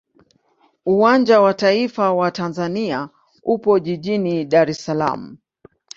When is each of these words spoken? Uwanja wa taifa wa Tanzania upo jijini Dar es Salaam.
Uwanja 0.85 1.41
wa 1.41 1.53
taifa 1.53 2.13
wa 2.13 2.31
Tanzania 2.31 3.09
upo 3.43 3.79
jijini 3.79 4.45
Dar 4.45 4.69
es 4.69 4.85
Salaam. 4.85 5.37